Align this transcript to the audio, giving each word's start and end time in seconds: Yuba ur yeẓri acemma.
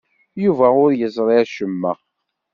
Yuba 0.43 0.67
ur 0.83 0.91
yeẓri 0.99 1.33
acemma. 1.43 1.93